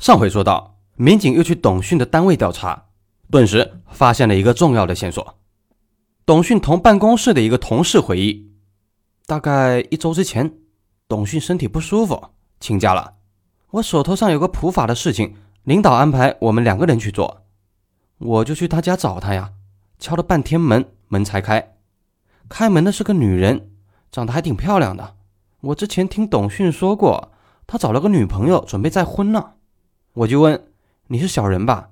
[0.00, 2.86] 上回说到，民警又去董迅的单位调查，
[3.30, 5.36] 顿时发现了一个重要的线索。
[6.24, 8.50] 董迅同办公室的一个同事回忆，
[9.26, 10.54] 大概一周之前，
[11.06, 12.28] 董迅身体不舒服，
[12.58, 13.16] 请假了。
[13.72, 15.34] 我手头上有个普法的事情，
[15.64, 17.42] 领导安排我们两个人去做，
[18.16, 19.52] 我就去他家找他呀。
[19.98, 21.76] 敲了半天门，门才开。
[22.48, 23.70] 开门的是个女人，
[24.10, 25.16] 长得还挺漂亮的。
[25.60, 27.32] 我之前听董迅说过，
[27.66, 29.52] 他找了个女朋友，准备再婚呢。
[30.12, 30.66] 我就问
[31.08, 31.90] ：“你是小人吧？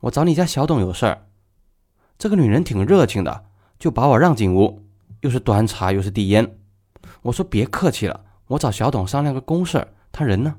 [0.00, 1.26] 我找你家小董有事儿。”
[2.18, 3.46] 这个女人挺热情的，
[3.78, 4.82] 就把我让进屋，
[5.22, 6.58] 又是端茶又是递烟。
[7.22, 10.56] 我说：“别客气了，我找小董商量个公事，他人呢？”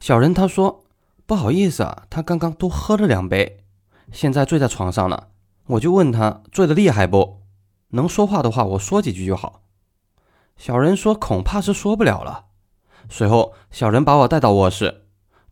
[0.00, 0.84] 小人他说
[1.26, 3.64] ：“不好意思啊，他刚刚多喝了两杯，
[4.12, 5.28] 现在醉在床上呢。”
[5.70, 7.42] 我就问他醉得厉害不？
[7.88, 9.62] 能说话的话，我说几句就好。
[10.56, 12.46] 小人说恐怕是说不了了。
[13.08, 15.05] 随后，小人把我带到卧室，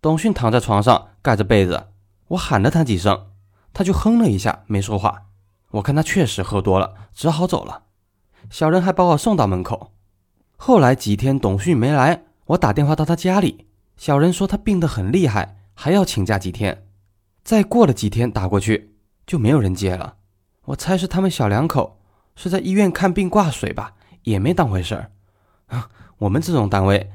[0.04, 1.86] 董迅躺在床上盖着被子，
[2.28, 3.28] 我喊了他几声，
[3.72, 5.22] 他就哼了一下，没说话。
[5.70, 7.84] 我看他确实喝多了，只好走了。
[8.50, 9.92] 小人还把我送到门口。
[10.56, 16.86] 后来几天董迅没来，我打电话到他家里，小人说他病得很厉害，还要请假几天。
[17.42, 18.96] 再过了几天打过去。
[19.27, 20.16] 就没有人接了，
[20.66, 21.98] 我猜是他们小两口
[22.36, 25.11] 是在医院看病挂水吧，也没当回事儿。
[25.68, 25.89] 啊，
[26.20, 27.11] 我们这种单位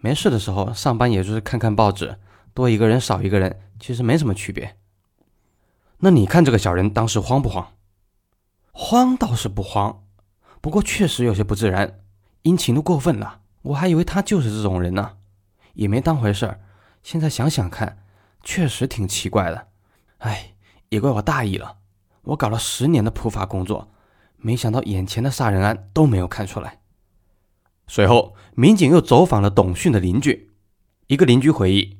[0.00, 2.18] 没事的时候上班，也就是看看报纸，
[2.54, 4.76] 多一个人少一个人，其实没什么区别。
[5.98, 7.74] 那你看这个小人当时慌不慌？
[8.72, 10.04] 慌倒是不慌，
[10.62, 12.00] 不过确实有些不自然，
[12.42, 13.40] 殷勤的过分了。
[13.62, 15.16] 我还以为他就是这种人呢，
[15.74, 16.60] 也没当回事儿。
[17.02, 17.98] 现在想想看，
[18.42, 19.68] 确实挺奇怪的。
[20.18, 20.52] 哎。
[20.90, 21.78] 也怪我大意了，
[22.22, 23.90] 我搞了十年的普法工作，
[24.36, 26.78] 没想到眼前的杀人案都没有看出来。
[27.88, 30.52] 随后，民警又走访了董迅的邻居，
[31.08, 31.98] 一个邻居回忆，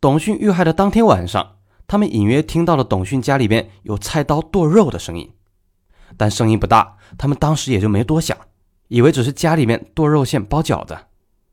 [0.00, 1.56] 董迅遇害的当天晚上，
[1.86, 5.30] 他们隐约听到了董迅家里边有菜刀剁肉的声音，
[6.16, 8.34] 但声音不大，他们当时也就没多想，
[8.88, 10.96] 以为只是家里面剁肉馅包饺子。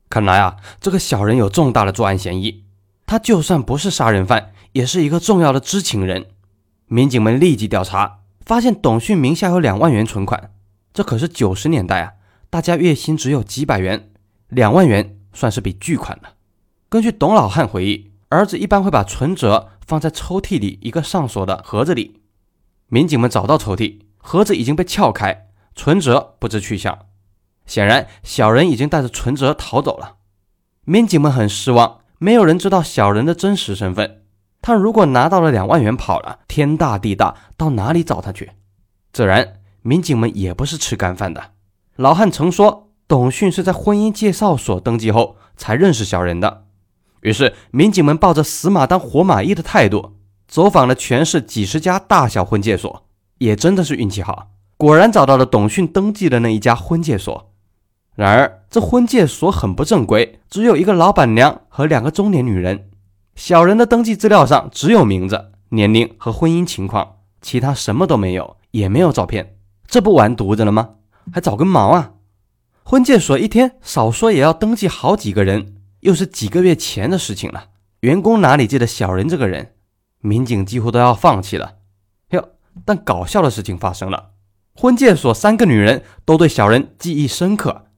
[0.08, 2.64] 看来啊，这个小人有重大的作案嫌疑，
[3.04, 6.28] 他就算不是杀人犯，也是一个重要的知情人。
[6.86, 10.54] 民警们立即调查，发现董迅名下有两万元存款，
[10.94, 12.12] 这可是九十年代啊，
[12.48, 14.08] 大家月薪只有几百元，
[14.48, 16.30] 两万元算是笔巨款了。
[16.88, 22.20] 根据董老汉回忆，儿子一般会把存折放在抽屉里一个上锁的盒子里。
[22.88, 27.06] 民警们找到抽屉，盒子已经被撬开，存折不知去向。
[27.64, 30.16] 显然，小人已经带着存折逃走了。
[30.84, 34.22] 民警们很失望，没有人知道小人的真实身份。
[34.60, 38.52] 他如果拿到了两万元跑了，天大地大，到哪里找他去？
[39.12, 41.52] 自然，民警们也不是吃干饭的。
[41.96, 46.67] 老汉曾说，董迅是在婚姻介绍所登记后才认识小人的。
[47.22, 50.12] 于是，民警们抱着死马当活马医的态度，
[50.46, 53.04] 走访了全市几十家大小婚介所，
[53.38, 57.52] 也真的是运气好，果然找到了董迅登记的那一家婚介所。
[58.14, 62.88] 然而，这婚介所很不正规，只有一个老板娘和两个中年女人。
[63.36, 69.56] 小人的登记资料上只有名字、年龄和婚姻情况，其他什么都没有，也没有照片，
[69.86, 70.90] 这不完犊子了吗？
[71.32, 72.14] 还找个毛啊！
[72.82, 75.76] 婚介所一天少说也要登记好几个人，
[76.08, 77.66] 又是几个月前的事情了，
[78.00, 79.74] 员工哪里记得小人这个人？
[80.20, 81.74] 民警几乎都要放弃了。
[82.30, 82.52] 哟，
[82.86, 84.30] 但搞笑的事情发生了，
[84.74, 87.88] 婚介所三个女人都对小人记忆深刻。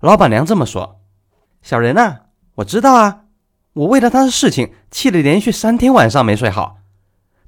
[0.00, 1.02] 老板娘这么说
[1.60, 2.22] ：“小人啊，
[2.54, 3.24] 我知道啊。”
[3.74, 6.78] 我为了他的事情气得连续三天晚上没睡好。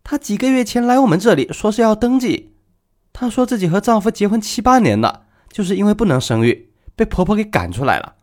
[0.05, 2.55] 她几个月前来我们这里说是要登记，
[3.15, 8.17] 她说自己和丈夫结婚七八年了，就是因为不能生育，被婆婆给赶出来了。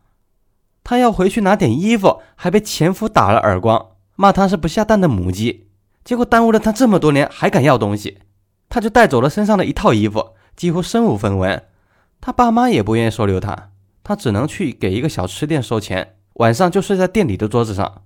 [0.84, 5.66] 她要回去拿点衣服，还被前夫打了耳光，骂她是不下蛋的母鸡。
[6.04, 8.18] 结果耽误了她这么多年，还敢要东西，
[8.68, 11.64] 她就带走了身上的一套衣服，几乎身无分文。
[12.20, 13.70] 她爸妈也不愿意收留她，
[14.04, 16.14] 她只能去给一个小吃店收钱。
[16.34, 18.02] 晚上就睡在店里的桌子上，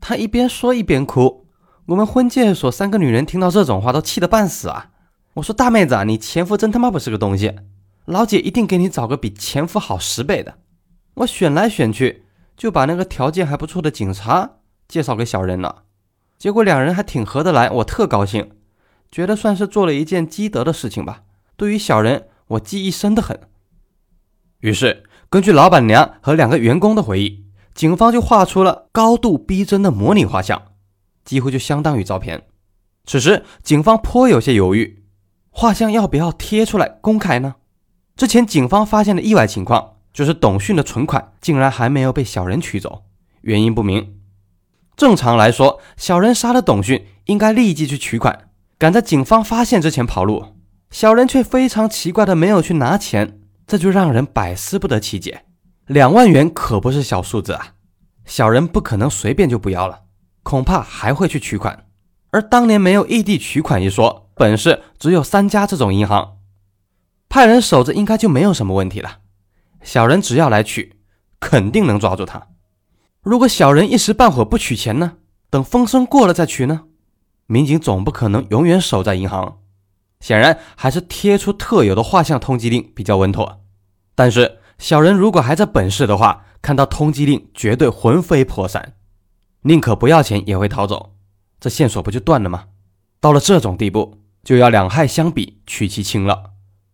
[0.00, 1.46] 他一边说一边哭。
[1.84, 4.90] 我们婚介所三个女人听到这种话都气得半死啊！
[5.34, 7.54] 我说大妹子啊，你前夫真他妈不是个东西，
[8.06, 10.54] 老姐一定给你找个比前夫好十倍的。
[11.18, 12.24] 我选来选去，
[12.56, 14.56] 就把那个条件还不错的警察
[14.86, 15.84] 介绍给小人了。
[16.38, 18.50] 结果两人还挺合得来，我特高兴，
[19.10, 21.22] 觉得算是做了一件积德的事情吧。
[21.56, 23.38] 对于小人，我记忆深得很。
[24.60, 27.44] 于是根据老板娘和两个员工的回忆。
[27.74, 30.60] 警方就画出了高度逼真的模拟画像，
[31.24, 32.48] 几乎就相当于照片。
[33.04, 35.04] 此时，警方颇有些犹豫，
[35.50, 37.54] 画像要不要贴出来公开呢？
[38.16, 43.04] 之前警方发现的意外情况，就是董迅的存款竟然还没有被小人取走，
[43.42, 44.16] 原因不明。
[44.96, 50.56] 正常来说，小人杀了董迅，应该立即去取款，赶在警方发现之前跑路。
[50.90, 55.44] 小人却非常奇怪的没有去拿钱，这就让人百思不得其解。
[55.86, 57.74] 两万元可不是小数字啊，
[58.24, 60.00] 小人不可能随便就不要了，
[60.42, 61.86] 恐怕还会去取款。
[62.32, 66.38] 而当年没有异地取款一说，本市只有三家这种银行，
[67.28, 69.18] 派人守着应该就没有什么问题了。
[69.82, 70.96] 小人只要来取，
[71.40, 72.48] 肯定能抓住他。
[73.22, 75.14] 如果小人一时半会不取钱呢？
[75.50, 76.84] 等风声过了再取呢？
[77.46, 79.60] 民警总不可能永远守在银行，
[80.20, 83.62] 显然还是贴出特有的画像通缉令比较稳妥。
[84.14, 88.96] 但是小人如果还在本市的话，看到通缉令绝对魂飞魄散，
[89.62, 91.14] 宁可不要钱也会逃走，
[91.58, 92.66] 这线索不就断了吗？
[93.20, 96.50] 到了这种地步，就要两害相比取其轻了。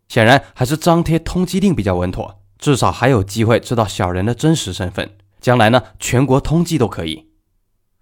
[0.08, 5.10] 显然还是张贴通缉令比较稳妥，至少还有机会知道小人的真实身份。
[5.38, 7.28] 将来呢，全国通缉都可以。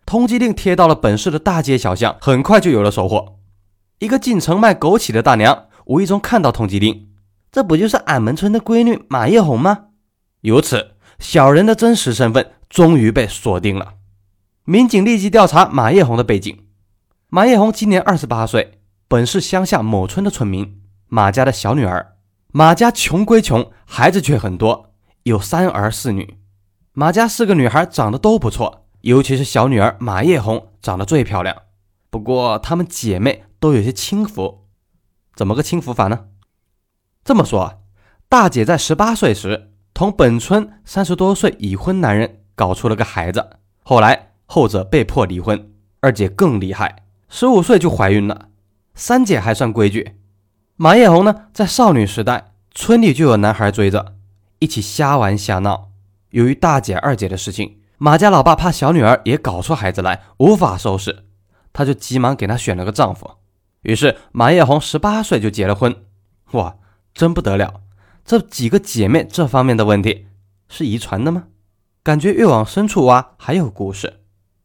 [0.07, 3.41] 通缉令贴到了本市的大街小巷，很快就有了收获。
[3.99, 7.09] 一个进城卖枸杞的大娘无意中看到通缉令，
[7.51, 9.87] 这不就是俺们村的闺女马叶红吗？
[10.43, 13.95] 由此，小人的真实身份终于被锁定了。
[14.65, 16.57] 民警立即调查马叶红的背景。
[17.31, 18.79] 马叶红今年二十八岁，
[19.09, 22.12] 本市乡下某村的村民，马家的小女儿。
[22.55, 26.37] 马家穷归穷，孩子却很多，有三儿四女。
[26.93, 31.57] 马家四个女孩长得都不错，尤其是小女儿马叶红长得最漂亮。
[32.11, 34.67] 不过她们姐妹都有些轻浮，
[35.35, 36.27] 怎么个轻浮法呢？
[37.25, 37.83] 这么说，
[38.29, 43.49] 大姐在十八岁时同本村三十多岁已婚男人搞出了个孩子，
[43.83, 45.73] 后来后者被迫离婚。
[46.01, 48.49] 二姐更厉害，十五岁就怀孕了。
[48.95, 50.17] 三姐还算规矩，
[50.77, 54.15] 马叶红呢，在少女时代村里就有男孩追着，
[54.59, 55.91] 一起瞎玩瞎闹。
[56.31, 61.25] 由于大姐、二姐的事情，马家老爸怕小女儿也搞出孩子来，无法收拾，
[61.75, 63.33] 他就急忙给她选了个丈夫。
[63.83, 65.95] 于是马叶红十八岁就结了婚。
[66.53, 66.77] 哇，
[67.13, 67.83] 真不得了！
[68.25, 70.27] 这几个姐妹这方面的问题
[70.69, 71.45] 是遗传的吗？
[72.03, 74.21] 感觉越往深处挖还有故事。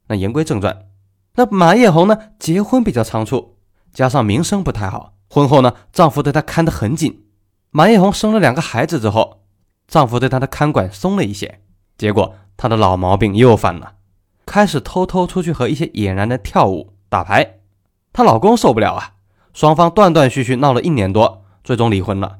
[0.08, 0.88] 那言归正传，
[1.36, 3.58] 那马叶红呢，结婚比较仓促，
[3.92, 7.26] 加上名声不太好，婚后呢，丈夫对她看得很紧。
[7.70, 9.44] 马艳红生了两个孩子之后。
[9.88, 11.62] 丈夫对她的看管松了一些，
[11.98, 13.94] 结果她的老毛病又犯了，
[14.46, 17.60] 开始偷偷出去和一些野男的跳舞、打牌。
[18.12, 19.14] 她老公受不了啊，
[19.54, 22.40] 双方断断续续闹了一年多，最终离婚了。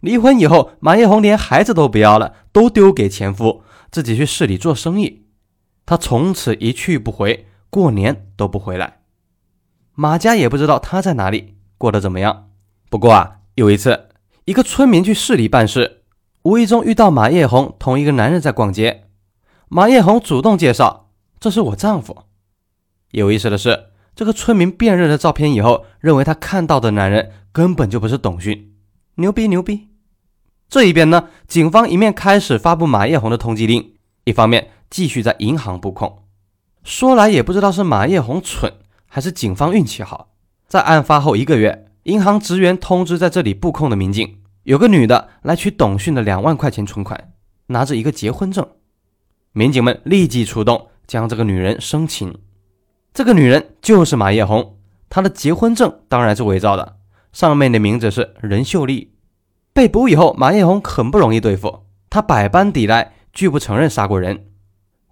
[0.00, 5.24] 离婚以后，马艳红连孩子都不要了，都丢给前夫，自己去市里做生意。
[5.86, 8.98] 她从此一去不回，过年都不回来。
[9.94, 11.54] 马家也不知道她在哪里，
[11.84, 12.48] 过得怎么样。
[12.88, 14.08] 不过啊，有一次，
[14.46, 16.00] 一个村民去市里办事。
[16.44, 19.04] 无意中遇到马叶红同一个男人在逛街，
[19.68, 22.22] 马叶红主动介绍：“这是我丈夫。”
[23.12, 28.72] 有意思的是，这个村民辨认了照片以后，认为他看到的男人根本就不是董迅，
[29.16, 29.88] 牛逼牛逼！
[30.70, 33.92] 这一边呢，警方一面开始发布马叶红的通缉令，
[34.24, 36.24] 一方面继续在银行布控。
[36.82, 38.72] 说来也不知道是马叶红蠢，
[39.06, 40.33] 还是警方运气好，
[40.74, 44.40] 在案发后一个月，银行职员通知在这里布控的民警。
[44.64, 47.32] 有个女的来取董迅的两万块钱存款，
[47.66, 48.66] 拿着一个结婚证，
[49.52, 52.36] 民警们立即出动，将这个女人生擒。
[53.12, 54.76] 这个女人就是马叶红，
[55.08, 56.96] 她的结婚证当然是伪造的，
[57.32, 59.12] 上面的名字是任秀丽。
[59.72, 64.48] 被捕以后，马叶红很不容易对付，她百般抵赖，拒不承认杀过人。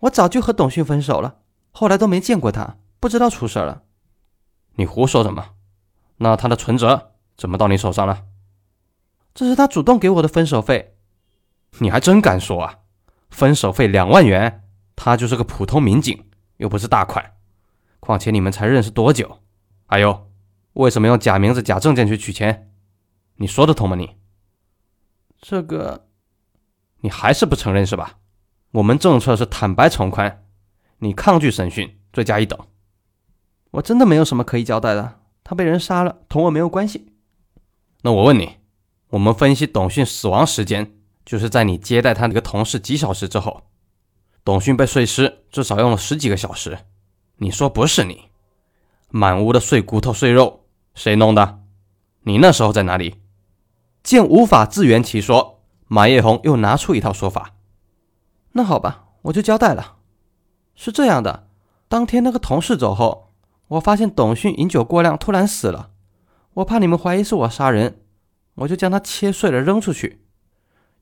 [0.01, 1.37] 我早就和董迅分手了，
[1.71, 3.83] 后来都没见过他，不知道出事了。
[4.75, 5.51] 你胡说什么？
[6.19, 8.25] 那他的存折怎么到你手上了？
[9.35, 10.97] 这是他主动给我的分手费，
[11.79, 12.79] 你还真敢说啊！
[13.31, 14.65] 分手费两万元，
[14.95, 16.27] 他就是个普通民警，
[16.59, 17.33] 又不是大款。
[17.99, 19.41] 况且你们才认识多久？
[19.87, 20.31] 还有，
[20.75, 22.71] 为什么用假名字、假证件去取钱？
[23.37, 23.97] 你说得通吗？
[23.97, 24.17] 你
[25.41, 26.07] 这个，
[27.01, 28.19] 你还是不承认是吧？
[28.73, 30.45] 我们政策是坦白从宽，
[30.99, 32.59] 你抗拒审讯，罪加一等。
[33.73, 37.13] 我真的没有什么可以交代的，他被人杀了，同我没有关系。
[38.03, 38.57] 那我问你。
[39.11, 40.91] 我们分析董迅死亡时间，
[41.27, 43.65] 就是在你接待他那个同事几小时之后。
[44.43, 46.79] 董迅被碎尸至少用了十几个小时。
[47.37, 48.31] 你说不是你？
[49.11, 50.65] 满屋的碎骨头碎肉，
[50.95, 51.61] 谁弄的？
[52.23, 53.17] 你那时候在哪里？
[54.03, 57.55] 见无法自圆其说，马叶红又拿出一套说法。
[58.53, 59.97] 那好吧，我就交代了。
[60.75, 61.49] 是这样的，
[61.89, 63.32] 当天那个同事走后，
[63.73, 65.91] 我发现董迅饮酒过量，突然死了。
[66.55, 68.01] 我怕你们怀疑是我杀人。
[68.57, 70.27] 我就将他切碎了扔出去，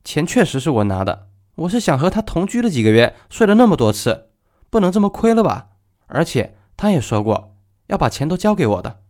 [0.04, 1.30] 钱确实是我拿的。
[1.56, 4.28] 我是想和他同居了几个月，睡了那么多次，
[4.70, 5.70] 不能这么亏了吧？
[6.06, 7.56] 而且他也说过
[7.88, 9.00] 要把钱都交给我的。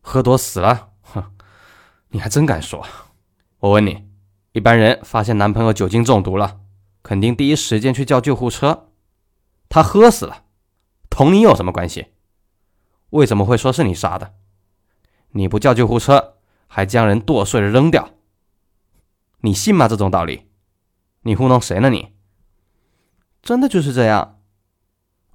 [0.00, 1.32] 喝多死了，哼，
[2.10, 2.86] 你还真敢说！
[3.58, 4.06] 我问你，
[4.52, 6.60] 一般人发现男朋友酒精中毒了，
[7.02, 8.90] 肯定第一时间去叫救护车。
[9.68, 10.44] 他喝死了，
[11.10, 12.06] 同你有什么关系？
[13.10, 14.34] 为什么会说是你杀的？
[15.32, 16.36] 你不叫救护车，
[16.66, 18.10] 还将人剁碎了扔掉，
[19.40, 19.86] 你信吗？
[19.86, 20.48] 这种道理，
[21.22, 21.88] 你糊弄谁呢？
[21.90, 22.12] 你
[23.42, 24.38] 真的就是这样？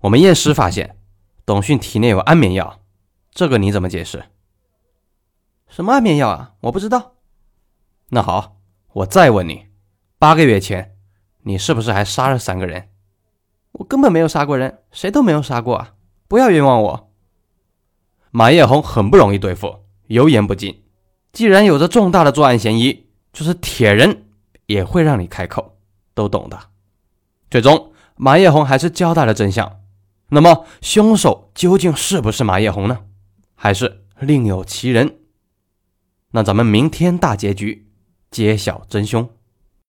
[0.01, 0.97] 我们验尸发现，
[1.45, 2.81] 董迅体内有安眠药，
[3.31, 4.25] 这个你怎么解释？
[5.67, 6.53] 什么安眠药啊？
[6.61, 7.15] 我不知道。
[8.09, 8.57] 那好，
[8.93, 9.67] 我再问你，
[10.19, 10.95] 八个月前，
[11.41, 12.89] 你是不是还杀了三个人？
[13.71, 15.95] 我根本没有杀过人，谁都没有杀过啊！
[16.27, 17.11] 不要冤枉我。
[18.37, 20.83] 马叶红很不容易对付，油盐不进。
[21.31, 24.25] 既然有着重大的作案嫌疑，就是铁人
[24.65, 25.77] 也会让你开口，
[26.13, 26.59] 都懂的。
[27.49, 29.79] 最终，马叶红还是交代了真相。
[30.27, 33.05] 那么，凶手究竟是不是马叶红呢？
[33.55, 35.15] 还是另有其人？
[36.31, 37.87] 那咱们明天大结局
[38.31, 39.29] 揭晓真凶。